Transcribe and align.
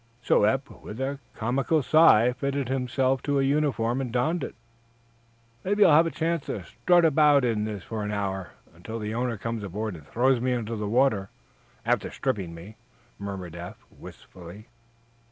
So 0.23 0.45
Eph, 0.45 0.67
with 0.81 0.99
a 0.99 1.19
comical 1.35 1.83
sigh, 1.83 2.33
fitted 2.33 2.69
himself 2.69 3.21
to 3.21 3.39
a 3.39 3.43
uniform 3.43 4.01
and 4.01 4.11
donned 4.11 4.43
it. 4.43 4.55
"Maybe 5.63 5.85
I'll 5.85 5.91
have 5.93 6.07
a 6.07 6.09
chance 6.09 6.47
to 6.47 6.63
strut 6.63 7.05
about 7.05 7.45
in 7.45 7.65
this 7.65 7.83
for 7.83 8.03
an 8.03 8.09
hour, 8.09 8.53
until 8.73 8.97
the 8.97 9.13
owner 9.13 9.37
comes 9.37 9.63
aboard 9.63 9.93
and 9.93 10.07
throws 10.07 10.41
me 10.41 10.53
into 10.53 10.75
the 10.75 10.87
water, 10.89 11.29
after 11.85 12.09
stripping 12.09 12.55
me," 12.55 12.77
murmured 13.19 13.55
Eph, 13.55 13.77
wistfully. 13.91 14.69